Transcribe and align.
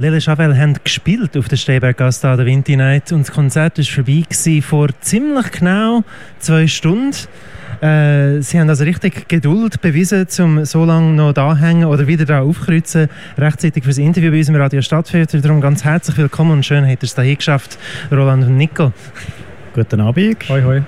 Lele 0.00 0.18
Chavel 0.18 0.56
haben 0.56 0.76
gespielt 0.82 1.36
auf 1.36 1.48
der 1.48 1.58
Stehberggasse 1.58 2.26
an 2.26 2.38
der 2.38 2.46
Winter 2.46 2.74
Night 2.74 3.12
und 3.12 3.28
das 3.28 3.34
Konzert 3.34 3.76
war 3.76 3.84
vorbei 3.84 4.24
vor 4.62 4.88
ziemlich 5.02 5.50
genau 5.50 6.04
zwei 6.38 6.66
Stunden. 6.68 7.14
Äh, 7.82 8.40
sie 8.40 8.58
haben 8.58 8.70
also 8.70 8.84
richtig 8.84 9.28
Geduld 9.28 9.82
bewiesen, 9.82 10.26
um 10.38 10.64
so 10.64 10.86
lange 10.86 11.12
noch 11.12 11.34
da 11.34 11.54
hängen 11.54 11.84
oder 11.84 12.06
wieder 12.06 12.24
da 12.24 12.40
aufkreuzen, 12.40 13.10
rechtzeitig 13.36 13.84
für 13.84 13.90
das 13.90 13.98
Interview 13.98 14.30
bei 14.30 14.38
unserem 14.38 14.58
Radio 14.58 14.80
Stadtfilter. 14.80 15.38
Darum 15.42 15.60
ganz 15.60 15.84
herzlich 15.84 16.16
willkommen 16.16 16.52
und 16.52 16.64
schön, 16.64 16.86
hat 16.86 17.02
ihr 17.02 17.06
es 17.06 17.14
hier 17.14 17.36
geschafft, 17.36 17.78
Roland 18.10 18.44
und 18.44 18.56
Nico. 18.56 18.94
Guten 19.74 20.00
Abend. 20.00 20.48
Hoi, 20.48 20.62
hoi. 20.62 20.82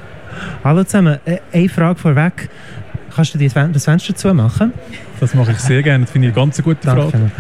Hallo 0.65 0.85
zusammen. 0.85 1.19
Äh, 1.27 1.41
eine 1.53 1.69
Frage 1.69 1.99
vorweg. 1.99 2.49
Kannst 3.15 3.35
du 3.35 3.39
das 3.39 3.85
Fenster 3.85 4.15
zumachen? 4.15 4.73
Das 5.21 5.35
mache 5.35 5.53
ich 5.53 5.59
sehr 5.59 5.83
gerne. 5.83 6.05
Das 6.05 6.13
finde 6.13 6.29
ich 6.29 6.35
eine 6.35 6.45
ganz 6.45 6.63
gute 6.63 6.83
Frage. 6.83 7.13
Danke. 7.13 7.31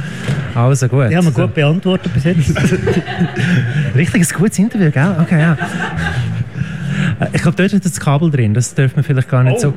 Also 0.55 0.89
gut. 0.89 1.11
Die 1.11 1.17
haben 1.17 1.25
wir 1.25 1.33
gut 1.33 1.55
beantwortet 1.55 2.13
bis 2.13 2.25
jetzt. 2.25 2.55
Richtig 3.95 4.31
ein 4.31 4.39
gutes 4.39 4.59
Interview, 4.59 4.91
gell? 4.91 5.17
Okay, 5.21 5.41
ja. 5.41 5.57
Ich 7.33 7.43
glaube, 7.43 7.57
dort 7.57 7.73
ist 7.73 7.85
das 7.85 7.99
Kabel 7.99 8.31
drin. 8.31 8.53
Das 8.53 8.75
dürfen 8.75 8.97
wir 8.97 9.05
vielleicht 9.05 9.29
gar 9.29 9.43
nicht 9.43 9.57
oh. 9.57 9.61
so... 9.61 9.75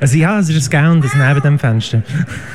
Also 0.00 0.16
ja, 0.16 0.38
es 0.38 0.48
ist 0.48 0.72
ein 0.72 0.84
Gown, 0.84 1.02
das 1.02 1.14
neben 1.14 1.42
dem 1.42 1.58
Fenster. 1.58 2.02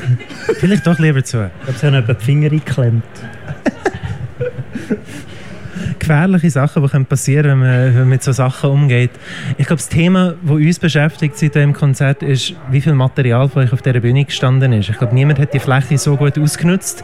vielleicht 0.59 0.87
doch 0.87 0.97
lieber 0.99 1.23
zu. 1.23 1.45
Ich 1.45 1.63
glaube, 1.63 1.79
sie 1.79 1.87
haben 1.87 2.17
die 2.19 2.25
Finger 2.25 2.51
eingeklemmt 2.51 3.03
gefährliche 6.07 6.49
Sachen, 6.49 6.87
die 6.87 7.03
passieren 7.03 7.61
können, 7.61 7.61
wenn 7.61 7.93
man, 7.95 8.09
mit 8.09 8.23
so 8.23 8.31
Sachen 8.31 8.69
umgeht. 8.69 9.11
Ich 9.57 9.67
glaube, 9.67 9.79
das 9.79 9.89
Thema, 9.89 10.35
das 10.41 10.51
uns 10.51 10.79
beschäftigt 10.79 11.37
seit 11.37 11.55
dem 11.55 11.73
Konzert, 11.73 12.23
ist, 12.23 12.55
wie 12.71 12.79
viel 12.79 12.93
Material 12.93 13.49
von 13.49 13.63
euch 13.63 13.73
auf 13.73 13.81
dieser 13.81 13.99
Bühne 13.99 14.23
gestanden 14.23 14.71
ist. 14.73 14.89
Ich 14.89 14.97
glaube, 14.97 15.13
niemand 15.13 15.39
hat 15.39 15.53
die 15.53 15.59
Fläche 15.59 15.97
so 15.97 16.15
gut 16.15 16.37
ausgenutzt. 16.39 17.03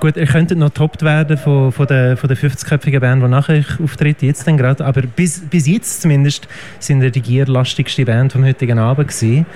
Gut, 0.00 0.16
ihr 0.16 0.26
könntet 0.26 0.58
noch 0.58 0.70
toppt 0.70 1.02
werden 1.02 1.36
von, 1.36 1.70
von 1.70 1.86
der, 1.86 2.16
von 2.16 2.26
der 2.26 2.36
50-köpfigen 2.36 2.98
Band, 2.98 3.22
die 3.22 3.28
nachher 3.28 3.58
euch 3.58 3.80
auftritt, 3.80 4.20
jetzt 4.22 4.48
dann 4.48 4.56
gerade. 4.56 4.84
Aber 4.84 5.02
bis, 5.02 5.40
bis 5.48 5.68
jetzt 5.68 6.02
zumindest 6.02 6.48
sind 6.80 7.02
ihr 7.02 7.12
die 7.12 7.22
gierlastigste 7.22 8.04
Band 8.04 8.32
vom 8.32 8.44
heutigen 8.44 8.80
Abend 8.80 9.08
gewesen. 9.08 9.46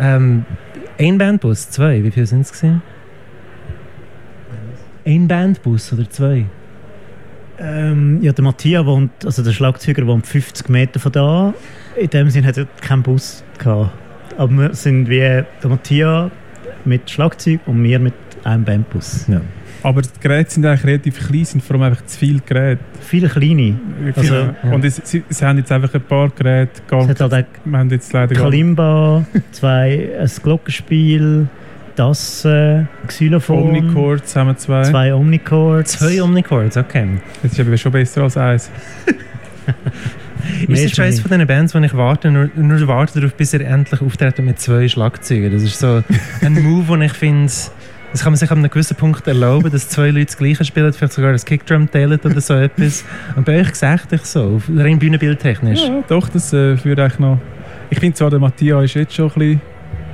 Ähm, 0.00 0.46
ein 0.98 1.18
Bandbus, 1.18 1.68
zwei, 1.68 2.02
wie 2.02 2.10
viele 2.10 2.24
sind 2.24 2.42
es 2.42 2.52
gewesen? 2.52 2.80
Ein 5.04 5.28
Bandbus 5.28 5.92
oder 5.92 6.08
zwei? 6.08 6.46
Ähm, 7.60 8.22
ja, 8.22 8.32
der 8.32 8.42
Matthias 8.42 8.86
wohnt, 8.86 9.12
also 9.24 9.42
der 9.42 9.52
Schlagzeuger 9.52 10.06
wohnt 10.06 10.26
50 10.26 10.68
Meter 10.70 10.98
von 10.98 11.12
da. 11.12 11.54
In 11.96 12.08
dem 12.08 12.30
Sinne 12.30 12.46
hat 12.46 12.56
er 12.56 12.66
keinen 12.80 13.02
Bus 13.02 13.44
gehabt. 13.58 13.90
Aber 14.38 14.52
wir 14.52 14.74
sind 14.74 15.08
wie 15.08 15.18
der 15.18 15.46
Matthias 15.64 16.30
mit 16.86 17.10
Schlagzeug 17.10 17.60
und 17.66 17.82
wir 17.82 17.98
mit 17.98 18.14
einem 18.44 18.64
Bandbus. 18.64 19.26
Ja. 19.28 19.42
Aber 19.82 20.02
die 20.02 20.08
Geräte 20.20 20.50
sind 20.50 20.66
eigentlich 20.66 20.84
relativ 20.84 21.26
klein, 21.26 21.44
sind 21.44 21.62
vor 21.62 21.76
allem 21.76 21.84
einfach 21.84 22.04
zu 22.04 22.18
viele 22.18 22.40
Geräte. 22.40 22.80
Viele 23.00 23.28
kleine. 23.28 23.78
Also, 24.14 24.34
ja. 24.34 24.54
Und 24.70 24.84
es, 24.84 25.00
sie, 25.04 25.22
sie, 25.28 25.44
haben 25.44 25.58
jetzt 25.58 25.72
einfach 25.72 25.92
ein 25.94 26.02
paar 26.02 26.28
Geräte. 26.30 26.82
Gar 26.86 27.02
es 27.02 27.08
hat 27.08 27.32
halt 27.32 27.46
wir 27.64 27.78
haben 27.78 27.90
jetzt 27.90 28.12
leider 28.12 28.34
Kalimba, 28.34 29.24
zwei, 29.52 30.10
ein 30.18 30.30
Glockenspiel, 30.42 31.48
das 31.96 32.44
äh, 32.44 32.84
Xylophon. 33.06 33.62
Omnichords 33.62 34.36
haben 34.36 34.48
wir 34.48 34.56
zwei. 34.56 34.82
Zwei 34.82 35.14
Omnichords. 35.14 35.98
Zwei 35.98 36.22
Omnichords, 36.22 36.76
okay. 36.76 37.06
Das 37.42 37.52
ist 37.52 37.60
aber 37.60 37.76
schon 37.76 37.92
besser 37.92 38.22
als 38.22 38.36
eins. 38.36 38.70
ist 40.68 40.92
das 40.92 40.98
eines 40.98 41.20
von 41.20 41.30
diesen 41.30 41.46
Bands, 41.46 41.74
wo 41.74 41.78
ich 41.78 41.94
warte, 41.94 42.30
nur, 42.30 42.50
nur 42.56 42.86
warte 42.88 43.20
darauf, 43.20 43.34
bis 43.34 43.54
er 43.54 43.60
endlich 43.60 44.00
auftritt 44.00 44.38
mit 44.38 44.58
zwei 44.58 44.88
Schlagzeugen? 44.88 45.52
Das 45.52 45.62
ist 45.62 45.78
so 45.78 46.02
ein 46.42 46.62
Move, 46.62 46.92
den 46.92 47.02
ich 47.02 47.12
finde, 47.12 47.52
das 48.12 48.22
kann 48.22 48.32
man 48.32 48.36
sich 48.38 48.50
an 48.50 48.58
einem 48.58 48.70
gewissen 48.70 48.96
Punkt 48.96 49.26
erlauben, 49.26 49.70
dass 49.70 49.88
zwei 49.88 50.10
Leute 50.10 50.26
das 50.26 50.36
Gleiche 50.36 50.64
spielen, 50.64 50.92
vielleicht 50.92 51.12
sogar 51.12 51.32
das 51.32 51.44
Kickdrum 51.44 51.90
teilen 51.90 52.18
oder 52.24 52.40
so 52.40 52.54
etwas. 52.56 53.04
Und 53.36 53.44
bei 53.44 53.60
euch 53.60 53.70
gesagt 53.70 54.12
ich 54.12 54.22
so, 54.22 54.60
rein 54.76 54.98
bühnenbildtechnisch. 54.98 55.82
Ja, 55.82 56.02
doch, 56.08 56.28
das 56.28 56.52
äh, 56.52 56.82
würde 56.84 57.04
eigentlich 57.04 57.18
noch... 57.20 57.38
Ich 57.90 57.98
finde 57.98 58.14
zwar, 58.14 58.30
der 58.30 58.38
Matthias 58.38 58.84
ist 58.84 58.94
jetzt 58.94 59.14
schon 59.14 59.30
ein 59.30 59.34
bisschen 59.34 59.60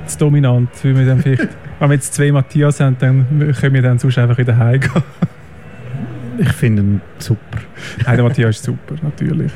zu 0.07 0.17
dominant, 0.17 0.69
wie 0.83 0.95
wir 0.95 1.05
dann 1.05 1.21
vielleicht 1.21 1.49
wenn 1.79 1.89
wir 1.89 1.95
jetzt 1.95 2.13
zwei 2.13 2.31
Matthias 2.31 2.79
haben, 2.79 2.95
dann 2.99 3.53
können 3.59 3.73
wir 3.73 3.81
dann 3.81 3.99
sonst 3.99 4.17
einfach 4.17 4.37
wieder 4.37 4.57
heimgehen. 4.57 5.03
ich 6.37 6.51
finde 6.53 6.81
ihn 6.81 7.01
super. 7.19 7.59
Nein, 8.05 8.15
der 8.15 8.25
Matthias 8.25 8.57
ist 8.57 8.65
super, 8.65 8.95
natürlich. 9.01 9.51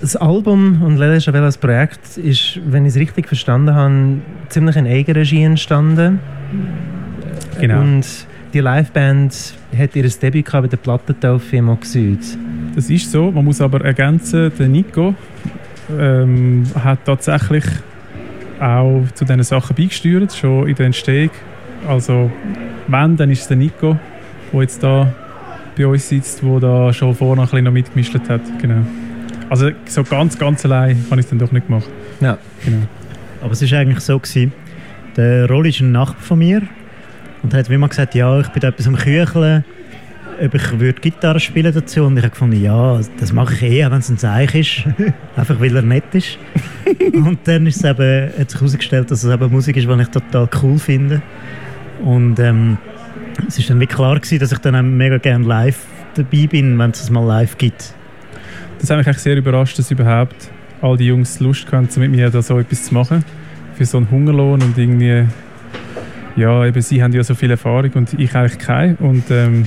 Das 0.00 0.14
Album 0.14 0.82
und 0.82 0.98
Lele 0.98 1.20
Chavel 1.20 1.42
als 1.42 1.56
Projekt 1.56 2.18
ist, 2.18 2.60
wenn 2.66 2.84
ich 2.84 2.90
es 2.94 3.00
richtig 3.00 3.28
verstanden 3.28 3.74
habe, 3.74 4.18
ziemlich 4.50 4.76
in 4.76 4.86
Eigenregie 4.86 5.42
entstanden. 5.42 6.20
Genau. 7.58 7.80
Und 7.80 8.04
die 8.52 8.60
Liveband 8.60 9.54
hat 9.76 9.96
ihr 9.96 10.08
Debüt 10.08 10.52
bei 10.52 10.66
der 10.66 10.76
Plattentaufe 10.76 11.56
im 11.56 11.70
Oxyd. 11.70 12.20
Das 12.74 12.90
ist 12.90 13.10
so, 13.10 13.30
man 13.30 13.44
muss 13.44 13.60
aber 13.60 13.82
ergänzen, 13.84 14.52
der 14.58 14.68
Nico 14.68 15.14
ähm, 15.98 16.64
hat 16.82 17.04
tatsächlich 17.04 17.64
auch 18.60 19.04
zu 19.14 19.24
diesen 19.24 19.42
Sachen 19.42 19.76
beigesteuert, 19.76 20.32
schon 20.32 20.68
in 20.68 20.74
der 20.74 20.86
Entstehung. 20.86 21.30
Also 21.88 22.30
wenn, 22.88 23.16
dann 23.16 23.30
ist 23.30 23.42
es 23.42 23.48
der 23.48 23.56
Nico, 23.56 23.98
der 24.52 24.60
jetzt 24.60 24.82
da 24.82 25.12
bei 25.76 25.86
uns 25.86 26.08
sitzt, 26.08 26.42
der 26.42 26.60
da 26.60 26.92
schon 26.92 27.14
vorne 27.14 27.42
ein 27.42 27.48
bisschen 27.48 27.64
noch 27.64 27.72
mitgemischt 27.72 28.14
hat. 28.28 28.40
Genau. 28.60 28.86
Also 29.48 29.70
so 29.86 30.02
ganz, 30.02 30.38
ganz 30.38 30.64
allein 30.64 31.04
habe 31.10 31.20
ich 31.20 31.26
es 31.26 31.30
dann 31.30 31.38
doch 31.38 31.52
nicht 31.52 31.66
gemacht. 31.66 31.88
Ja. 32.20 32.38
Genau. 32.64 32.82
Aber 33.42 33.52
es 33.52 33.70
war 33.70 33.78
eigentlich 33.78 34.00
so, 34.00 34.18
gewesen, 34.18 34.52
der 35.16 35.48
Rolli 35.48 35.68
ist 35.68 35.80
ein 35.80 35.92
Nachbar 35.92 36.22
von 36.22 36.38
mir 36.38 36.62
und 37.42 37.54
hat 37.54 37.70
wie 37.70 37.74
immer 37.74 37.88
gesagt, 37.88 38.14
ja, 38.14 38.40
ich 38.40 38.48
bin 38.48 38.60
da 38.60 38.68
etwas 38.68 38.88
am 38.88 38.96
Kücheln 38.96 39.64
ob 40.44 40.54
ich 40.54 40.78
würde 40.78 41.00
Gitarre 41.00 41.40
spielen 41.40 41.72
dazu 41.72 42.04
und 42.04 42.16
ich 42.16 42.22
habe 42.22 42.30
gefunden, 42.30 42.62
ja, 42.62 43.00
das 43.18 43.32
mache 43.32 43.54
ich 43.54 43.62
eher, 43.62 43.90
wenn 43.90 43.98
es 43.98 44.08
ein 44.08 44.18
Zeichen 44.18 44.60
ist, 44.60 44.84
einfach 45.36 45.60
weil 45.60 45.74
er 45.74 45.82
nett 45.82 46.14
ist. 46.14 46.38
und 47.12 47.38
dann 47.44 47.66
ist 47.66 47.76
es 47.76 47.84
eben, 47.84 48.30
hat 48.38 48.50
sich 48.50 48.60
herausgestellt, 48.60 49.10
dass 49.10 49.24
es 49.24 49.32
eben 49.32 49.50
Musik 49.50 49.76
ist, 49.76 49.88
die 49.88 50.00
ich 50.00 50.08
total 50.08 50.48
cool 50.62 50.78
finde. 50.78 51.22
Und 52.04 52.38
ähm, 52.38 52.78
es 53.48 53.58
ist 53.58 53.70
dann 53.70 53.80
wirklich 53.80 53.96
klar 53.96 54.16
gewesen, 54.16 54.38
dass 54.38 54.52
ich 54.52 54.58
dann 54.58 54.76
auch 54.76 54.82
mega 54.82 55.18
gerne 55.18 55.44
live 55.44 55.78
dabei 56.14 56.46
bin, 56.46 56.78
wenn 56.78 56.90
es 56.90 57.10
mal 57.10 57.24
live 57.24 57.56
gibt. 57.58 57.94
Das 58.78 58.90
hat 58.90 58.98
mich 58.98 59.06
eigentlich 59.06 59.18
sehr 59.18 59.36
überrascht, 59.36 59.78
dass 59.78 59.90
überhaupt 59.90 60.50
all 60.82 60.96
die 60.96 61.06
Jungs 61.06 61.40
Lust 61.40 61.70
hatten, 61.72 61.88
mit 62.00 62.10
mir 62.10 62.30
da 62.30 62.42
so 62.42 62.58
etwas 62.58 62.84
zu 62.84 62.94
machen. 62.94 63.24
Für 63.74 63.84
so 63.84 63.98
einen 63.98 64.10
Hungerlohn 64.10 64.62
und 64.62 64.76
irgendwie, 64.76 65.24
ja, 66.36 66.64
eben 66.64 66.80
sie 66.80 67.02
haben 67.02 67.12
ja 67.12 67.22
so 67.22 67.34
viel 67.34 67.50
Erfahrung 67.50 67.90
und 67.94 68.14
ich 68.18 68.34
eigentlich 68.34 68.58
keine. 68.58 68.96
Und 68.96 69.24
ähm, 69.30 69.66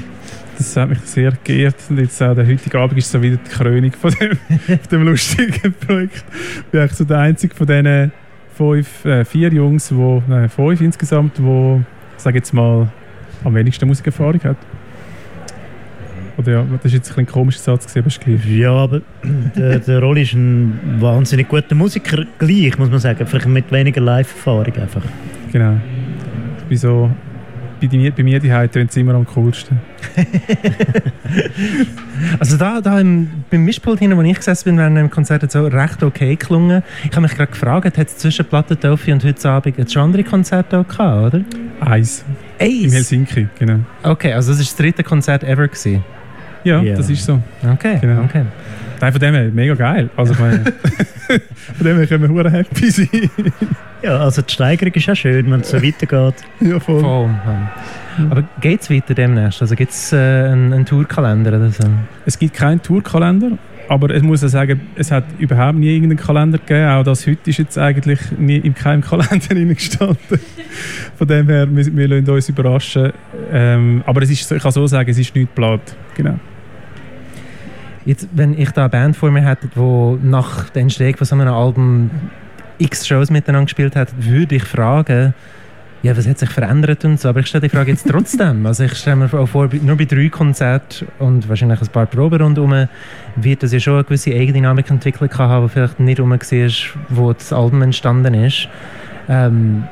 das 0.59 0.75
hat 0.75 0.89
mich 0.89 0.99
sehr 1.05 1.31
geehrt. 1.43 1.77
Und 1.89 1.99
jetzt 1.99 2.21
auch 2.21 2.35
der 2.35 2.45
heutige 2.45 2.77
Abend 2.77 2.97
ist 2.97 3.09
so 3.09 3.21
wieder 3.21 3.37
die 3.37 3.49
Krönung 3.49 3.91
von 3.93 4.13
dem, 4.19 4.37
dem 4.91 5.03
lustigen 5.03 5.73
Projekt. 5.73 6.23
Ich 6.57 6.65
bin 6.65 6.81
eigentlich 6.81 6.97
so 6.97 7.05
der 7.05 7.19
einzige 7.19 7.55
von 7.55 7.65
diesen 7.65 8.11
fünf, 8.55 9.05
äh, 9.05 9.23
vier 9.23 9.51
Jungs, 9.53 9.95
wo, 9.95 10.21
nein, 10.27 10.49
fünf 10.49 10.81
insgesamt, 10.81 11.41
wo, 11.41 11.81
sage 12.17 12.39
jetzt 12.39 12.53
mal, 12.53 12.91
am 13.45 13.55
wenigsten 13.55 13.87
Musikerfahrung 13.87 14.43
hat. 14.43 14.57
Oder 16.37 16.51
ja, 16.51 16.65
das 16.75 16.85
ist 16.85 16.93
jetzt 16.93 17.11
ein, 17.11 17.19
ein 17.19 17.25
komischer 17.25 17.59
Satz 17.59 17.87
gewesen, 17.93 17.99
aber 17.99 18.37
gleich. 18.37 18.57
Ja, 18.57 18.71
aber 18.71 19.01
der, 19.55 19.79
der 19.79 19.99
Rolli 20.01 20.23
ist 20.23 20.33
ein 20.33 20.77
wahnsinnig 20.99 21.47
guter 21.47 21.73
Musiker, 21.73 22.25
gleich, 22.37 22.77
muss 22.77 22.89
man 22.89 22.99
sagen. 22.99 23.25
Vielleicht 23.25 23.47
mit 23.47 23.71
weniger 23.71 24.01
Live-Erfahrung 24.01 24.75
einfach. 24.75 25.03
Genau. 25.53 25.77
Ich 26.59 26.65
bin 26.65 26.77
so 26.77 27.09
bei, 27.79 27.87
die, 27.87 28.11
bei 28.11 28.23
mir 28.23 28.39
die 28.39 28.49
tönt 28.49 28.89
es 28.89 28.97
immer 28.97 29.15
am 29.15 29.25
coolsten. 29.25 29.79
also 32.39 32.57
da, 32.57 32.81
da 32.81 32.99
im, 32.99 33.43
beim 33.49 33.63
Mischpult 33.63 33.99
hinten, 33.99 34.17
wo 34.17 34.21
ich 34.21 34.35
gesessen 34.35 34.65
bin, 34.65 34.77
während 34.77 34.97
dem 34.97 35.09
Konzert 35.09 35.43
hat 35.43 35.51
so 35.51 35.65
recht 35.65 36.03
okay 36.03 36.35
gelungen. 36.35 36.83
Ich 37.03 37.11
habe 37.11 37.21
mich 37.21 37.35
gerade 37.35 37.51
gefragt, 37.51 37.97
hat 37.97 38.07
es 38.07 38.17
zwischen 38.17 38.45
Plattentaufe 38.45 39.11
und 39.11 39.23
heute 39.23 39.49
Abend 39.49 39.91
schon 39.91 40.03
andere 40.03 40.23
Konzerte 40.23 40.79
auch 40.79 40.87
gehabt, 40.87 41.33
oder? 41.33 41.43
Eins. 41.81 42.25
Eins? 42.59 42.83
In 42.83 42.91
Helsinki, 42.91 43.47
genau. 43.57 43.79
Okay, 44.03 44.33
also 44.33 44.51
das 44.51 44.59
war 44.59 44.65
das 44.65 44.75
dritte 44.75 45.03
Konzert 45.03 45.43
ever 45.43 45.67
gewesen. 45.67 46.03
Ja, 46.63 46.81
yeah. 46.81 46.97
das 46.97 47.09
ist 47.09 47.25
so. 47.25 47.41
Okay, 47.73 47.97
genau. 48.01 48.23
okay. 48.23 48.43
Nein, 48.99 49.11
von 49.11 49.21
dem 49.21 49.33
her 49.33 49.49
mega 49.53 49.73
geil. 49.75 50.09
Also 50.15 50.33
ich 50.33 50.39
meine, 50.39 50.63
von 51.77 51.85
dem 51.85 51.97
her 51.97 52.07
können 52.07 52.35
wir 52.35 52.51
happy 52.51 52.91
sein. 52.91 53.29
Ja, 54.01 54.19
also 54.19 54.41
die 54.41 54.53
Steigerung 54.53 54.93
ist 54.93 55.09
auch 55.09 55.15
schön, 55.15 55.51
wenn 55.51 55.59
es 55.59 55.69
so 55.69 55.81
weitergeht. 55.81 56.35
Ja, 56.61 56.79
voll. 56.79 57.01
voll. 57.01 57.29
Aber 58.29 58.43
geht 58.61 58.81
es 58.81 58.89
weiter 58.89 59.13
demnächst? 59.13 59.61
Also 59.61 59.75
gibt 59.75 59.91
es 59.91 60.13
äh, 60.13 60.17
einen, 60.17 60.73
einen, 60.73 60.85
Tourkalender 60.85 61.57
oder 61.57 61.69
so? 61.69 61.83
Es 62.25 62.37
gibt 62.39 62.53
keinen 62.53 62.81
Tourkalender, 62.81 63.57
aber 63.87 64.13
ich 64.13 64.23
muss 64.23 64.41
ja 64.41 64.47
sagen, 64.47 64.81
es 64.95 65.11
hat 65.11 65.25
überhaupt 65.37 65.77
nie 65.77 65.93
irgendeinen 65.95 66.17
Kalender 66.17 66.57
gegeben. 66.57 66.89
Auch 66.89 67.03
das 67.03 67.27
heute 67.27 67.49
ist 67.49 67.57
jetzt 67.57 67.77
eigentlich 67.77 68.19
nie 68.37 68.57
in 68.57 68.73
keinem 68.73 69.01
Kalender 69.09 69.73
gestanden. 69.73 70.39
Von 71.17 71.27
dem 71.27 71.47
her, 71.47 71.67
wir, 71.69 71.95
wir 71.95 72.07
lassen 72.07 72.29
uns 72.29 72.49
überraschen. 72.49 73.11
Ähm, 73.51 74.03
aber 74.05 74.21
es 74.21 74.31
ist, 74.31 74.51
ich 74.51 74.61
kann 74.61 74.71
so 74.71 74.87
sagen, 74.87 75.09
es 75.09 75.17
ist 75.17 75.35
nicht 75.35 75.47
geplant. 75.47 75.95
Genau. 76.15 76.39
Jetzt, 78.05 78.29
wenn 78.33 78.57
ich 78.57 78.71
da 78.71 78.83
eine 78.83 78.89
Band 78.89 79.17
vor 79.17 79.29
mir 79.29 79.41
hätte, 79.41 79.67
die 79.67 80.27
nach 80.27 80.69
der 80.69 80.83
Entstehung 80.83 81.17
von 81.17 81.27
so 81.27 81.35
einem 81.35 81.53
Album 81.53 82.09
x 82.79 83.07
Shows 83.07 83.29
miteinander 83.29 83.65
gespielt 83.65 83.95
hat, 83.95 84.09
würde 84.17 84.55
ich 84.55 84.63
fragen, 84.63 85.33
ja, 86.01 86.15
was 86.15 86.27
hat 86.27 86.39
sich 86.39 86.49
verändert 86.49 87.03
und 87.03 87.19
so. 87.19 87.29
Aber 87.29 87.41
ich 87.41 87.47
stelle 87.47 87.67
die 87.67 87.69
Frage 87.69 87.91
jetzt 87.91 88.07
trotzdem. 88.07 88.65
Also 88.65 88.85
ich 88.85 88.93
stelle 88.95 89.17
mir 89.17 89.33
auch 89.33 89.47
vor, 89.47 89.69
nur 89.81 89.97
bei 89.97 90.05
drei 90.05 90.29
Konzerten 90.29 91.07
und 91.19 91.49
wahrscheinlich 91.49 91.81
ein 91.81 91.87
paar 91.89 92.05
Proben 92.05 92.41
rundherum 92.41 92.87
wird 93.35 93.63
das 93.63 93.73
ja 93.73 93.79
schon 93.79 93.95
eine 93.95 94.03
gewisse 94.05 94.31
Eigendynamik 94.31 94.89
entwickelt 94.89 95.37
haben, 95.37 95.67
die 95.67 95.73
vielleicht 95.73 95.99
nicht 95.99 96.19
rum 96.19 96.31
war, 96.31 96.39
wo 97.09 97.33
das 97.33 97.51
Album 97.51 97.81
entstanden 97.81 98.33
ist. 98.33 98.69
Ähm, 99.27 99.83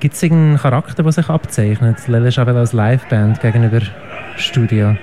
Gibt 0.00 0.16
es 0.16 0.22
irgendeinen 0.22 0.58
Charakter, 0.58 1.02
der 1.02 1.12
sich 1.12 1.28
abzeichnet? 1.28 2.08
Lele 2.08 2.30
Chabelle 2.30 2.58
als 2.58 2.72
Liveband 2.72 3.40
gegenüber 3.40 3.80
Studio? 4.36 4.96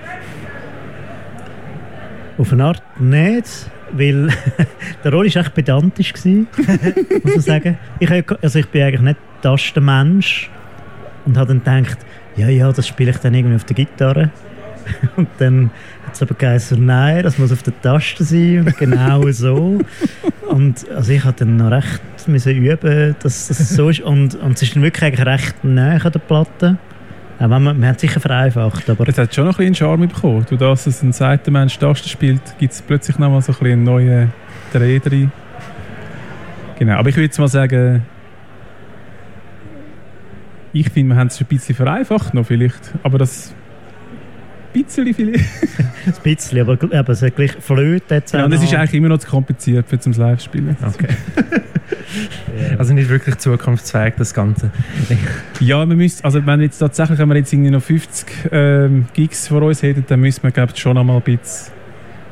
Auf 2.38 2.54
eine 2.54 2.64
Art 2.64 2.82
nicht, 3.00 3.70
weil 3.92 4.30
der 5.04 5.12
Rolle 5.12 5.34
war 5.34 5.42
echt 5.42 5.54
pedantisch, 5.54 6.14
gewesen, 6.14 6.48
muss 7.24 7.36
man 7.36 7.42
sagen. 7.42 7.78
Ich, 8.00 8.10
also 8.42 8.60
ich 8.60 8.68
bin 8.68 8.84
eigentlich 8.84 9.02
nicht 9.02 9.18
Tastenmensch 9.42 10.50
und 11.26 11.38
habe 11.38 11.56
dann 11.56 11.84
gedacht, 11.84 12.00
ja, 12.36 12.48
ja, 12.48 12.72
das 12.72 12.88
spiele 12.88 13.12
ich 13.12 13.18
dann 13.18 13.34
irgendwie 13.34 13.56
auf 13.56 13.66
der 13.66 13.76
Gitarre. 13.76 14.32
Und 15.16 15.28
dann 15.38 15.70
hat 16.06 16.16
es 16.16 16.22
aber 16.22 16.34
geheißen, 16.34 16.84
nein, 16.84 17.24
das 17.24 17.38
muss 17.38 17.52
auf 17.52 17.62
der 17.62 17.80
Taste 17.82 18.24
sein 18.24 18.66
und 18.66 18.78
genau 18.78 19.30
so. 19.32 19.80
Und 20.48 20.90
also 20.90 21.12
ich 21.12 21.24
habe 21.24 21.36
dann 21.38 21.58
noch 21.58 21.72
recht 21.72 22.02
müssen 22.28 22.56
üben, 22.56 23.16
dass 23.22 23.48
das 23.48 23.70
so 23.70 23.90
ist. 23.90 24.02
Und, 24.02 24.36
und 24.36 24.54
es 24.54 24.64
ist 24.64 24.76
dann 24.76 24.84
wirklich 24.84 25.04
eigentlich 25.04 25.26
recht 25.26 25.64
nah 25.64 25.98
an 25.98 26.12
der 26.12 26.20
Platte. 26.20 26.78
Auch 27.42 27.50
wenn 27.50 27.64
man, 27.64 27.80
man 27.80 27.90
hat 27.90 28.00
sicher 28.00 28.20
vereinfacht, 28.20 28.88
aber... 28.88 29.08
Es 29.08 29.18
hat 29.18 29.34
schon 29.34 29.46
noch 29.46 29.58
ein 29.58 29.66
bisschen 29.70 29.88
Charme 29.88 30.08
bekommen. 30.08 30.46
Du 30.48 30.58
dass 30.58 30.86
es 30.86 31.02
ein 31.02 31.12
Seitenmensch 31.12 31.80
Tasten 31.80 32.08
spielt, 32.08 32.42
gibt 32.60 32.72
es 32.72 32.84
plötzlich 32.84 33.18
noch 33.18 33.32
mal 33.32 33.42
so 33.42 33.52
ein 33.60 33.66
einen 33.66 33.84
neuen 33.84 34.32
Dreh 34.72 35.00
drin. 35.00 35.32
Genau, 36.78 36.98
aber 36.98 37.10
ich 37.10 37.16
würde 37.16 37.26
jetzt 37.26 37.40
mal 37.40 37.48
sagen, 37.48 38.04
ich 40.72 40.88
finde, 40.92 41.16
wir 41.16 41.20
haben 41.20 41.28
es 41.28 41.42
ein 41.42 41.48
bisschen 41.48 41.74
vereinfacht 41.74 42.36
noch 42.36 42.46
vielleicht, 42.46 42.92
aber 43.02 43.18
das 43.18 43.56
bisschen 44.72 45.12
vielleicht. 45.12 45.44
ein 46.06 46.14
bisschen, 46.22 46.62
aber, 46.62 46.78
aber 46.96 47.10
es 47.10 47.24
hat 47.24 47.36
gleich 47.36 47.54
Flöte 47.54 48.24
Ja, 48.34 48.46
und 48.46 48.54
es 48.54 48.62
ist 48.62 48.74
eigentlich 48.76 48.94
immer 48.94 49.10
noch 49.10 49.18
zu 49.18 49.28
kompliziert 49.28 49.90
für 49.90 50.00
zum 50.00 50.14
Live-Spielen. 50.14 50.78
Okay. 50.80 51.08
also 52.78 52.94
nicht 52.94 53.10
wirklich 53.10 53.38
zukunftsfähig, 53.38 54.16
das 54.18 54.34
Ganze. 54.34 54.72
ja, 55.60 55.88
wir 55.88 55.96
müssen, 55.96 56.24
also 56.24 56.46
wenn 56.46 56.62
jetzt 56.62 56.80
tatsächlich, 56.80 57.20
wenn 57.20 57.30
wir 57.30 57.38
jetzt 57.38 57.54
irgendwie 57.54 57.72
noch 57.72 57.82
50 57.82 58.28
ähm, 58.52 59.06
Gigs 59.14 59.48
vor 59.48 59.62
uns 59.62 59.84
hätten, 59.84 60.04
dann 60.08 60.20
müssen 60.20 60.44
wir, 60.44 60.52
glaube 60.52 60.74
ich, 60.76 60.80
schon 60.82 60.98
einmal 60.98 61.18
ein 61.18 61.22
bisschen 61.22 61.74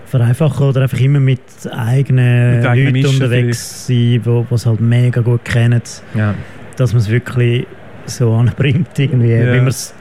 vereinfachen 0.06 0.68
oder 0.68 0.82
einfach 0.82 1.00
immer 1.00 1.20
mit 1.20 1.42
eigenen 1.72 2.56
mit 2.56 2.64
Leuten 2.64 2.92
Mischen 2.92 3.14
unterwegs 3.16 3.86
vielleicht. 3.86 4.26
sein, 4.26 4.46
die 4.50 4.56
es 4.56 4.66
halt 4.66 4.82
mega 4.82 5.22
gut 5.22 5.46
kennen. 5.46 5.82
Ja. 6.16 6.34
Dass 6.78 6.94
man 6.94 7.02
es 7.02 7.10
wirklich 7.10 7.68
so 8.06 8.34
anbringt, 8.34 8.98
irgendwie, 8.98 9.32
ja. 9.32 9.54
wie 9.54 9.58
man 9.58 9.68
es 9.68 9.94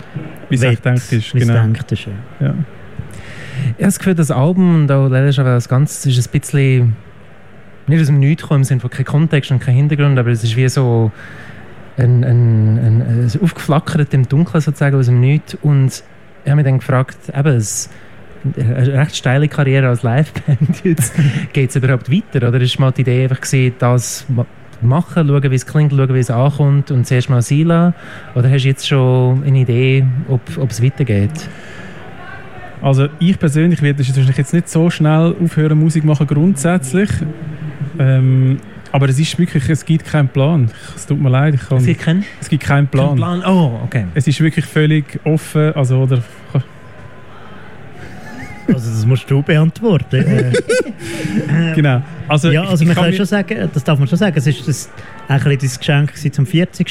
wie 0.48 0.54
es 0.54 0.80
denkt 0.80 1.12
ist. 1.12 1.32
Genau. 1.32 1.54
Denkt 1.54 1.92
ist 1.92 2.06
ja. 2.06 2.46
ja. 2.46 2.54
Ich 3.66 3.72
habe 3.72 3.84
das 3.84 3.98
Gefühl, 3.98 4.14
das 4.14 4.30
Album 4.30 4.82
und 4.82 4.92
auch 4.92 5.08
leider 5.08 5.32
schon 5.32 5.44
das 5.44 5.68
Ganze 5.68 6.08
ist 6.08 6.26
ein 6.26 6.40
bisschen 6.40 6.96
nicht 7.88 8.00
aus 8.00 8.06
dem 8.06 8.18
Nichts 8.18 8.42
gekommen, 8.42 8.60
im 8.60 8.64
Sinne 8.64 8.80
von 8.80 8.90
kein 8.90 9.04
Kontext 9.04 9.50
und 9.50 9.60
kein 9.60 9.74
Hintergrund, 9.74 10.18
aber 10.18 10.30
es 10.30 10.44
ist 10.44 10.56
wie 10.56 10.68
so 10.68 11.10
ein, 11.96 12.24
ein, 12.24 12.78
ein, 12.78 13.02
ein 13.02 13.40
aufgeflackert 13.42 14.14
im 14.14 14.28
Dunkeln 14.28 14.60
sozusagen 14.60 14.96
aus 14.96 15.06
dem 15.06 15.20
Nichts 15.20 15.56
und 15.62 16.02
ich 16.44 16.50
habe 16.50 16.56
mich 16.56 16.64
dann 16.64 16.78
gefragt, 16.78 17.18
eben, 17.36 17.56
es, 17.56 17.90
eine 18.56 18.92
recht 18.92 19.16
steile 19.16 19.48
Karriere 19.48 19.88
als 19.88 20.02
Liveband, 20.02 20.80
jetzt 20.84 21.12
geht 21.52 21.70
es 21.70 21.76
überhaupt 21.76 22.10
weiter 22.10 22.46
oder 22.48 22.60
ist 22.60 22.78
mal 22.78 22.92
die 22.92 23.02
Idee 23.02 23.24
einfach 23.24 23.40
gewesen, 23.40 23.74
das 23.78 24.26
machen, 24.80 25.26
schauen, 25.26 25.50
wie 25.50 25.54
es 25.54 25.66
klingt, 25.66 25.92
schauen, 25.92 26.14
wie 26.14 26.18
es 26.18 26.30
ankommt 26.30 26.90
und 26.90 27.06
zuerst 27.06 27.30
mal 27.30 27.42
sein 27.42 27.62
lassen? 27.62 27.94
Oder 28.34 28.50
hast 28.50 28.62
du 28.62 28.68
jetzt 28.68 28.86
schon 28.86 29.42
eine 29.44 29.60
Idee, 29.60 30.06
ob, 30.28 30.40
ob 30.56 30.70
es 30.70 30.82
weitergeht? 30.82 31.48
Also 32.80 33.08
ich 33.18 33.38
persönlich 33.38 33.82
werde 33.82 34.02
jetzt 34.02 34.54
nicht 34.54 34.68
so 34.68 34.88
schnell 34.88 35.34
aufhören 35.42 35.78
Musik 35.78 36.04
machen 36.04 36.26
grundsätzlich. 36.26 37.10
Ähm, 37.98 38.60
aber 38.92 39.08
es 39.08 39.18
ist 39.18 39.38
wirklich, 39.38 39.68
es 39.68 39.84
gibt 39.84 40.06
keinen 40.06 40.28
Plan. 40.28 40.70
Es 40.94 41.06
tut 41.06 41.20
mir 41.20 41.28
leid. 41.28 41.54
Ich 41.54 41.68
kann, 41.68 41.78
es, 41.78 41.86
gibt 41.86 42.00
keinen? 42.00 42.24
es 42.40 42.48
gibt 42.48 42.62
keinen 42.62 42.88
Plan. 42.88 43.08
Kein 43.08 43.16
Plan. 43.16 43.42
Oh, 43.44 43.80
okay. 43.84 44.06
Es 44.14 44.26
ist 44.26 44.40
wirklich 44.40 44.64
völlig 44.64 45.20
offen. 45.24 45.74
Also, 45.74 45.98
oder, 45.98 46.22
also 48.66 48.90
das 48.90 49.06
musst 49.06 49.30
du 49.30 49.42
beantworten. 49.42 50.24
Äh, 51.48 51.74
genau. 51.74 52.02
Also, 52.26 52.50
ja, 52.50 52.62
also 52.64 52.84
man 52.84 52.94
kann, 52.94 53.04
kann 53.04 53.12
schon 53.14 53.26
sagen, 53.26 53.70
das 53.72 53.84
darf 53.84 53.98
man 53.98 54.08
schon 54.08 54.18
sagen, 54.18 54.36
es 54.36 54.46
ist 54.46 54.66
das, 54.66 54.90
ein 55.28 55.40
dein 55.42 55.58
Geschenk 55.58 56.34
zum 56.34 56.46
40 56.46 56.90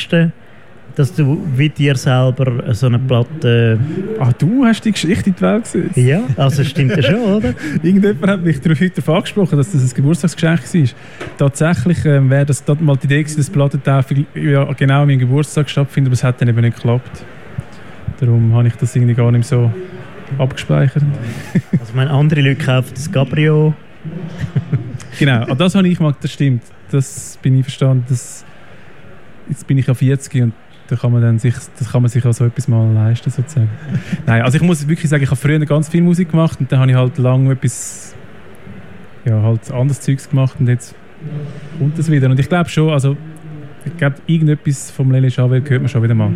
dass 0.98 1.14
du 1.14 1.40
wie 1.56 1.70
dir 1.70 1.96
selber 1.96 2.74
so 2.74 2.88
eine 2.88 2.98
Platte... 2.98 3.80
Ah, 4.20 4.32
du 4.36 4.66
hast 4.66 4.84
die 4.84 4.92
Geschichte 4.92 5.30
in 5.30 5.36
die 5.36 5.42
Welt 5.42 5.64
gesetzt? 5.66 5.96
Ja, 5.96 6.22
also 6.36 6.64
stimmt 6.64 6.96
ja 6.98 7.04
schon, 7.04 7.22
oder? 7.22 7.54
Irgendjemand 7.84 8.28
hat 8.28 8.44
mich 8.44 8.60
darauf 8.60 8.82
heute 8.82 9.12
angesprochen, 9.14 9.58
dass 9.60 9.72
das 9.72 9.84
ein 9.84 9.96
Geburtstagsgeschenk 9.96 10.74
war. 10.74 10.90
Tatsächlich 11.38 12.04
ähm, 12.04 12.32
wäre 12.32 12.48
das 12.48 12.64
mal 12.80 12.98
die 12.98 13.06
Idee 13.06 13.22
gewesen, 13.22 13.38
dass 13.38 13.50
Plattentaufe 13.52 14.26
ja, 14.34 14.64
genau 14.74 15.02
an 15.02 15.08
meinem 15.08 15.20
Geburtstag 15.20 15.70
stattfindet, 15.70 16.10
aber 16.10 16.16
es 16.16 16.24
hat 16.24 16.42
dann 16.42 16.48
eben 16.48 16.62
nicht 16.62 16.78
geklappt. 16.78 17.24
Darum 18.20 18.56
habe 18.56 18.68
ich 18.68 18.76
das 18.76 18.96
irgendwie 18.96 19.14
gar 19.14 19.32
nicht 19.32 19.46
so 19.46 19.72
abgespeichert. 20.40 21.04
also 21.80 21.94
meine 21.94 22.10
andere 22.10 22.42
Leute 22.42 22.66
kaufen 22.66 22.90
das 22.96 23.12
Cabrio. 23.12 23.76
genau, 25.20 25.46
und 25.46 25.62
das 25.62 25.76
habe 25.76 25.88
ich 25.88 26.00
gemacht, 26.00 26.18
das 26.22 26.32
stimmt. 26.32 26.64
Das 26.90 27.38
bin 27.40 27.60
ich 27.60 27.64
verstanden. 27.64 28.06
Das, 28.10 28.44
jetzt 29.48 29.68
bin 29.68 29.78
ich 29.78 29.86
ja 29.86 29.94
40 29.94 30.42
und 30.42 30.54
da 30.88 30.96
kann 30.96 31.12
man 31.12 31.22
dann 31.22 31.40
sich, 31.40 31.54
das 31.78 31.92
kann 31.92 32.02
man 32.02 32.10
sich 32.10 32.26
auch 32.26 32.34
so 32.34 32.46
etwas 32.46 32.68
mal 32.68 32.92
leisten 32.94 33.30
sozusagen. 33.30 33.70
Nein, 34.26 34.42
also 34.42 34.58
ich 34.58 34.64
muss 34.64 34.88
wirklich 34.88 35.10
sagen, 35.10 35.24
ich 35.24 35.30
habe 35.30 35.40
früher 35.40 35.60
ganz 35.60 35.90
viel 35.90 36.02
Musik 36.02 36.32
gemacht 36.32 36.60
und 36.60 36.72
dann 36.72 36.80
habe 36.80 36.92
ich 36.92 36.98
halt 36.98 37.18
lange 37.18 37.52
etwas 37.52 38.16
ja, 39.26 39.42
halt 39.42 39.72
anderes 39.72 40.02
Zeugs 40.02 40.30
gemacht 40.30 40.56
und 40.60 40.68
jetzt 40.68 40.96
kommt 41.78 42.00
das 42.00 42.10
wieder. 42.10 42.30
Und 42.30 42.40
ich 42.40 42.48
glaube 42.48 42.70
schon, 42.70 42.90
also 42.90 43.18
ich 43.86 43.98
glaube, 43.98 44.16
irgendetwas 44.26 44.92
vom 44.92 45.12
Lele 45.12 45.30
Chavel 45.30 45.64
hört 45.68 45.82
man 45.82 45.90
schon 45.90 46.04
wieder 46.04 46.16
mal. 46.16 46.32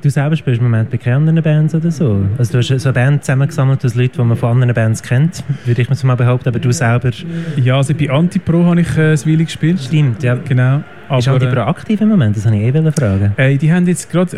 Du 0.00 0.10
selber 0.10 0.36
spielst 0.36 0.60
im 0.60 0.64
Moment 0.64 0.90
bei 0.90 0.96
keinen 0.96 1.28
anderen 1.28 1.42
Bands 1.42 1.74
oder 1.74 1.90
so? 1.90 2.24
Also 2.38 2.52
du 2.52 2.58
hast 2.58 2.68
so 2.68 2.88
eine 2.88 2.92
Band 2.92 3.24
zusammengesammelt 3.24 3.84
aus 3.84 3.96
Leuten, 3.96 4.12
die 4.18 4.22
man 4.22 4.36
von 4.36 4.50
anderen 4.50 4.72
Bands 4.72 5.02
kennt, 5.02 5.42
würde 5.64 5.82
ich 5.82 5.90
mir 5.90 5.96
mal 6.04 6.14
behaupten, 6.14 6.48
aber 6.50 6.60
du 6.60 6.72
selber... 6.72 7.10
Ja, 7.56 7.78
also 7.78 7.94
bei 7.94 8.08
Antipro 8.08 8.64
habe 8.64 8.82
ich 8.82 8.96
äh, 8.96 9.16
Weile 9.26 9.44
gespielt. 9.44 9.80
Stimmt, 9.80 10.22
ja. 10.22 10.36
Genau. 10.36 10.84
Aber, 11.08 11.18
ist 11.18 11.26
Antipro 11.26 11.62
aktiv 11.62 12.00
im 12.00 12.10
Moment? 12.10 12.36
Das 12.36 12.46
habe 12.46 12.56
ich 12.56 12.62
eh 12.62 12.92
fragen. 12.92 13.32
Äh, 13.36 13.56
die 13.56 13.72
haben 13.72 13.88
jetzt 13.88 14.08
gerade, 14.12 14.30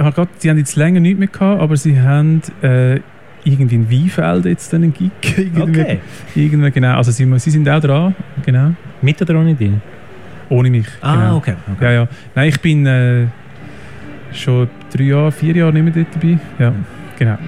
die 0.42 0.48
haben 0.48 0.56
jetzt 0.56 0.76
länger 0.76 1.00
nichts 1.00 1.18
mehr 1.18 1.28
gehabt, 1.28 1.60
aber 1.60 1.76
sie 1.76 2.00
haben... 2.00 2.40
Äh, 2.62 3.00
irgendwie 3.42 3.76
in 3.76 3.90
Weinfeld 3.90 4.44
jetzt 4.44 4.74
einen 4.74 4.92
Gig. 4.92 5.10
irgendwie, 5.36 5.62
okay. 5.62 6.00
Irgendwie, 6.34 6.70
genau. 6.70 6.96
Also 6.96 7.10
sie, 7.10 7.26
sie 7.38 7.50
sind 7.50 7.66
auch 7.70 7.80
dran, 7.80 8.14
genau. 8.44 8.72
Mit 9.00 9.20
oder 9.22 9.38
ohne 9.38 9.54
dich? 9.54 9.72
Ohne 10.50 10.68
mich. 10.68 10.86
Ah, 11.00 11.16
genau. 11.16 11.36
okay, 11.36 11.54
okay. 11.74 11.84
Ja, 11.84 11.90
ja. 11.92 12.08
Nein, 12.34 12.48
ich 12.48 12.60
bin... 12.60 12.86
Äh, 12.86 13.26
schon 14.32 14.68
drei 14.92 15.04
Jahre, 15.04 15.32
vier 15.32 15.56
Jahre 15.56 15.72
nicht 15.72 15.84
mehr 15.84 15.92
dort 15.92 16.14
dabei. 16.14 16.38
Ja, 16.58 16.74
genau. 17.18 17.38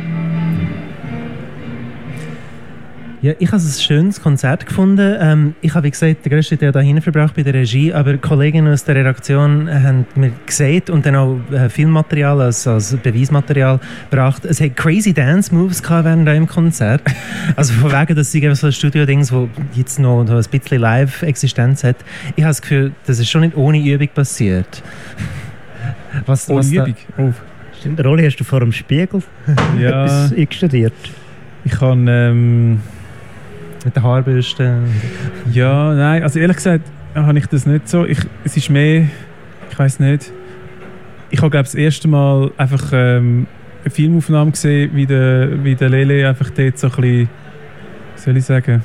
Ja, 3.22 3.34
ich 3.38 3.52
habe 3.52 3.62
ein 3.62 3.68
schönes 3.68 4.20
Konzert 4.20 4.66
gefunden. 4.66 5.16
Ähm, 5.20 5.54
ich 5.60 5.72
habe, 5.74 5.86
wie 5.86 5.92
gesagt, 5.92 6.24
den 6.24 6.32
grössten 6.32 6.58
Teil 6.58 6.72
dahin 6.72 7.00
verbracht 7.00 7.36
bei 7.36 7.44
der 7.44 7.54
Regie, 7.54 7.92
aber 7.92 8.18
Kolleginnen 8.18 8.72
aus 8.72 8.82
der 8.82 8.96
Redaktion 8.96 9.72
haben 9.72 10.06
mir 10.16 10.32
gesagt 10.44 10.90
und 10.90 11.06
dann 11.06 11.14
auch 11.14 11.38
äh, 11.52 11.68
Filmmaterial 11.68 12.40
als, 12.40 12.66
als 12.66 12.96
Beweismaterial 12.96 13.78
gebracht. 14.10 14.44
Es 14.44 14.60
hat 14.60 14.74
crazy 14.74 15.12
Dance 15.12 15.54
Moves 15.54 15.88
während 15.88 16.28
einem 16.28 16.48
Konzert. 16.48 17.02
also 17.54 17.74
von 17.74 17.92
wegen, 17.92 18.16
dass 18.16 18.32
sie 18.32 18.40
so 18.56 18.66
ein 18.66 18.72
Studio-Dings, 18.72 19.28
das 19.28 19.48
jetzt 19.74 20.00
noch 20.00 20.28
ein 20.28 20.44
bisschen 20.50 20.80
Live-Existenz 20.80 21.84
hat. 21.84 21.98
Ich 22.34 22.42
habe 22.42 22.50
das 22.50 22.60
Gefühl, 22.60 22.90
das 23.06 23.20
ist 23.20 23.30
schon 23.30 23.42
nicht 23.42 23.56
ohne 23.56 23.78
Übung 23.78 24.08
passiert. 24.08 24.82
Was, 26.26 26.48
was 26.48 26.70
Übung. 26.70 26.94
Oh. 27.18 27.32
Stimmt, 27.78 28.04
Rolli, 28.04 28.24
hast 28.24 28.36
du 28.36 28.44
vor 28.44 28.60
dem 28.60 28.72
Spiegel 28.72 29.22
ja. 29.78 30.04
etwas 30.04 30.32
eingestudiert? 30.32 30.92
Ich 31.64 31.72
kann 31.72 32.06
ähm, 32.08 32.80
mit 33.84 33.96
der 33.96 34.02
Haarbürste. 34.02 34.78
Ja, 35.52 35.94
nein, 35.94 36.22
also 36.22 36.38
ehrlich 36.38 36.56
gesagt 36.56 36.84
habe 37.14 37.38
ich 37.38 37.46
das 37.46 37.66
nicht 37.66 37.88
so. 37.88 38.04
Ich, 38.04 38.18
es 38.44 38.56
ist 38.56 38.70
mehr, 38.70 39.08
ich 39.70 39.78
weiß 39.78 40.00
nicht. 40.00 40.32
Ich 41.30 41.38
habe 41.40 41.50
glaube 41.50 41.64
das 41.64 41.74
erste 41.74 42.08
Mal 42.08 42.50
einfach 42.56 42.90
ähm, 42.92 43.46
eine 43.84 43.90
Filmaufnahme 43.90 44.52
gesehen, 44.52 44.90
wie 44.94 45.06
der, 45.06 45.64
wie 45.64 45.74
der 45.74 45.88
Lele 45.88 46.28
einfach 46.28 46.50
dort 46.50 46.78
so 46.78 46.88
ein 46.88 46.92
bisschen, 46.92 47.28
soll 48.16 48.36
ich 48.36 48.44
sagen, 48.44 48.74
ein 48.74 48.82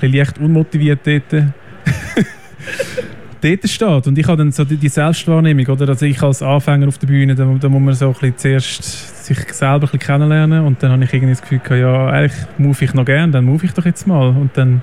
bisschen 0.00 0.12
leicht 0.12 0.38
unmotiviert 0.38 1.00
dort 1.04 1.32
dort 3.42 3.68
steht. 3.68 4.06
Und 4.06 4.18
ich 4.18 4.26
habe 4.26 4.36
dann 4.36 4.52
so 4.52 4.64
die, 4.64 4.76
die 4.76 4.88
Selbstwahrnehmung, 4.88 5.66
oder? 5.66 5.88
Also 5.88 6.06
ich 6.06 6.22
als 6.22 6.42
Anfänger 6.42 6.88
auf 6.88 6.98
der 6.98 7.06
Bühne, 7.06 7.34
da, 7.34 7.44
da 7.44 7.68
muss 7.68 7.82
man 7.82 7.94
so 7.94 8.06
ein 8.06 8.12
bisschen 8.12 8.38
zuerst 8.38 9.26
sich 9.26 9.38
selber 9.52 9.74
ein 9.74 9.80
bisschen 9.80 9.98
kennenlernen 10.00 10.64
und 10.64 10.82
dann 10.82 10.92
habe 10.92 11.04
ich 11.04 11.12
irgendwie 11.12 11.32
das 11.32 11.42
Gefühl 11.42 11.58
gehabt, 11.58 11.80
ja, 11.80 12.06
eigentlich 12.08 12.46
move 12.58 12.84
ich 12.84 12.94
noch 12.94 13.04
gern, 13.04 13.32
dann 13.32 13.44
move 13.44 13.64
ich 13.64 13.72
doch 13.72 13.84
jetzt 13.84 14.06
mal. 14.06 14.28
Und 14.28 14.56
dann 14.56 14.82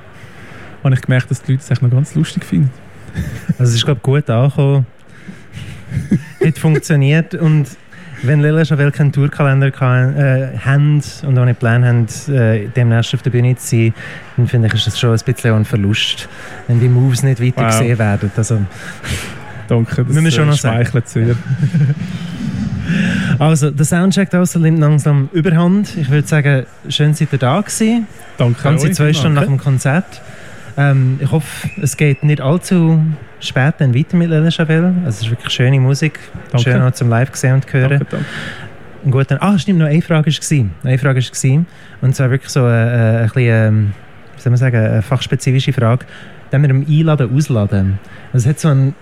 habe 0.83 0.93
ich 0.93 1.01
gemerkt, 1.01 1.31
dass 1.31 1.41
die 1.41 1.53
Leute 1.53 1.63
es 1.67 1.81
noch 1.81 1.89
ganz 1.89 2.15
lustig 2.15 2.45
finden. 2.45 2.71
Also 3.57 3.71
es 3.71 3.75
ist, 3.75 3.85
glaube 3.85 3.99
ich, 3.99 4.03
gut 4.03 4.29
angekommen. 4.29 4.85
Hat 6.45 6.57
funktioniert 6.57 7.35
und 7.35 7.65
wenn 8.23 8.41
Lila 8.41 8.65
Chavel 8.65 8.91
keinen 8.91 9.11
Tourkalender 9.11 9.71
kann, 9.71 10.15
äh, 10.15 10.57
haben 10.59 11.01
und 11.23 11.37
auch 11.37 11.45
nicht 11.45 11.59
Plan 11.59 11.85
haben, 11.85 12.07
äh, 12.33 12.67
demnächst 12.75 13.13
auf 13.13 13.21
der 13.21 13.29
Bühne 13.29 13.55
zu 13.55 13.67
sein, 13.67 13.93
dann 14.37 14.47
finde 14.47 14.67
ich, 14.67 14.73
ist 14.73 14.87
das 14.87 14.99
schon 14.99 15.11
ein 15.11 15.19
bisschen 15.23 15.55
ein 15.55 15.65
Verlust, 15.65 16.27
wenn 16.67 16.79
die 16.79 16.89
Moves 16.89 17.23
nicht 17.23 17.41
weiter 17.41 17.63
Wow. 17.63 17.77
gesehen 17.79 17.99
werden. 17.99 18.31
Also, 18.35 18.61
Danke, 19.67 19.97
das 20.03 20.07
Müssen 20.07 20.23
wir 20.23 20.31
schon 20.31 20.43
äh, 20.45 20.51
noch 20.51 20.57
schmeichelt 20.57 21.07
sehr. 21.07 21.35
also 23.39 23.69
der 23.69 23.85
Soundcheck 23.85 24.31
draussen 24.31 24.63
nimmt 24.63 24.79
langsam 24.79 25.29
überhand. 25.31 25.95
Ich 25.95 26.09
würde 26.09 26.27
sagen, 26.27 26.65
schön 26.89 27.13
seid 27.13 27.31
ihr 27.31 27.37
da 27.39 27.61
gewesen. 27.61 28.07
Danke 28.37 28.63
Ganze 28.63 28.91
zwei 28.91 29.13
Stunden 29.13 29.35
nach 29.35 29.45
dem 29.45 29.59
Konzert. 29.59 30.21
Ähm, 30.77 31.19
ich 31.21 31.31
hoffe, 31.31 31.69
es 31.81 31.97
geht 31.97 32.23
nicht 32.23 32.41
allzu 32.41 33.01
spät 33.39 33.75
dann 33.79 33.95
weiter 33.95 34.17
mit 34.17 34.29
Lila 34.29 34.51
Chavel. 34.51 34.85
Also 35.05 35.07
es 35.07 35.21
ist 35.21 35.29
wirklich 35.29 35.53
schöne 35.53 35.79
Musik. 35.79 36.19
Danke. 36.51 36.71
Schön 36.71 36.81
auch 36.81 36.91
zum 36.91 37.09
Live 37.09 37.35
sehen 37.35 37.55
und 37.55 37.73
hören. 37.73 37.89
Danke, 37.89 38.05
danke. 38.09 38.25
Einen 39.03 39.11
guten, 39.11 39.37
ah, 39.39 39.57
stimmt, 39.57 39.79
noch 39.79 39.87
eine 39.87 40.01
Frage 40.01 40.31
war. 40.31 40.69
Eine 40.83 40.97
Frage 40.97 41.21
war, 41.21 41.65
und 42.01 42.15
zwar 42.15 42.31
wirklich 42.31 42.49
so 42.49 42.65
eine, 42.65 42.91
eine, 42.91 43.19
ein 43.19 43.23
bisschen, 43.27 43.43
ähm, 43.47 43.93
wie 44.35 44.41
soll 44.41 44.49
man 44.51 44.57
sagen, 44.57 44.77
eine 44.77 45.01
fachspezifische 45.01 45.71
Frage. 45.71 46.05
Dann 46.51 46.61
mit 46.61 46.69
dem 46.69 46.85
Einladen, 46.85 47.33
Ausladen. 47.33 47.99
Also 48.33 48.49
es 48.49 48.55
hat 48.55 48.59
so 48.59 48.69
ein, 48.69 48.95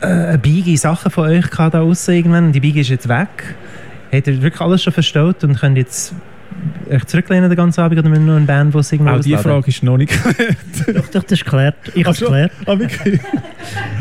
äh, 0.00 0.06
eine 0.06 0.38
Biege 0.38 0.76
Sachen 0.78 1.10
von 1.10 1.28
euch 1.28 1.50
gehabt 1.50 1.74
da 1.74 1.82
aussen 1.82 2.14
irgendwann 2.14 2.46
und 2.46 2.52
die 2.52 2.60
Biege 2.60 2.80
ist 2.80 2.88
jetzt 2.88 3.08
weg. 3.08 3.56
Habt 4.12 4.26
ihr 4.26 4.40
wirklich 4.40 4.60
alles 4.62 4.82
schon 4.82 4.92
verstaut 4.92 5.44
und 5.44 5.58
könnt 5.58 5.76
jetzt 5.76 6.14
euch 6.90 7.04
zurücklehnen 7.04 7.48
den 7.50 7.56
ganzen 7.56 7.80
Abend 7.80 7.98
oder 7.98 8.08
müsst 8.08 8.20
ihr 8.22 8.26
noch 8.26 8.36
eine 8.36 8.46
Band, 8.46 8.74
die 8.74 8.78
es 8.78 8.92
irgendwo 8.92 9.12
Auch 9.12 9.20
die? 9.20 9.36
Frage 9.36 9.68
ist 9.68 9.82
noch 9.82 9.96
nicht 9.96 10.12
Doch, 10.86 11.08
doch, 11.08 11.22
das 11.22 11.32
ist 11.32 11.44
geklärt. 11.44 11.76
Ich 11.94 12.04
habe 12.04 12.10
es 12.10 12.16
Ach 12.16 12.20
so. 12.20 12.24
geklärt. 12.26 12.52
Ah, 12.66 12.78
wirklich? 12.78 13.20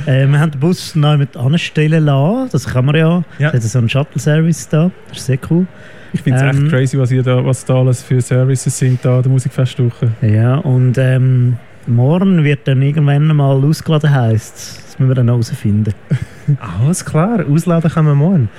Äh, 0.06 0.25
wir 0.25 0.39
haben 0.39 0.51
den 0.51 0.62
Bus 0.62 0.96
neu 0.96 1.18
mit 1.18 1.36
anstellen 1.36 2.06
lassen. 2.06 2.48
Das 2.54 2.66
kann 2.66 2.86
man 2.86 2.96
ja. 2.96 3.24
Ja. 3.39 3.50
Es 3.50 3.56
hat 3.56 3.63
so 3.63 3.80
einen 3.80 3.89
Shuttle-Service 3.89 4.70
da. 4.70 4.89
Das 5.10 5.18
ist 5.18 5.25
sehr 5.25 5.38
cool. 5.50 5.68
Ich 6.13 6.22
finde 6.22 6.39
es 6.39 6.56
Ähm. 6.56 6.63
echt 6.63 6.72
crazy, 6.74 6.98
was, 6.98 7.12
ihr 7.12 7.24
da, 7.24 7.44
was 7.44 7.66
da 7.66 7.75
alles 7.75 8.01
für 8.04 8.22
Services 8.22 8.77
sind 8.77 9.04
da 9.04 9.18
an 9.18 9.24
der 9.24 9.32
Musikfestwoche. 9.34 10.12
Ja, 10.22 10.56
und 10.60 10.98
ähm, 10.98 11.58
morgen 11.88 12.46
wird 12.46 12.66
dann 12.70 12.82
irgendwann 12.82 13.27
mal 13.36 13.62
ausgeladen, 13.62 14.10
heisst 14.10 14.77
Das 14.88 14.98
müssen 14.98 15.10
wir 15.10 15.16
dann 15.16 15.27
herausfinden. 15.27 15.94
Alles 16.80 17.04
klar, 17.04 17.44
ausladen 17.51 17.92
kann 17.92 18.06
man 18.06 18.16
morgen. 18.18 18.50